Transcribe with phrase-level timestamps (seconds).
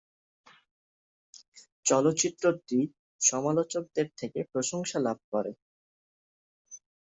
[1.85, 2.79] চলচ্চিত্রটি
[3.21, 5.51] সমালোচকদের থেকে প্রশংসা লাভ করে।